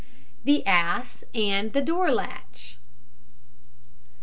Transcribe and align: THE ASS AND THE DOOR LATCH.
THE 0.43 0.65
ASS 0.65 1.23
AND 1.35 1.73
THE 1.73 1.81
DOOR 1.83 2.09
LATCH. 2.09 2.79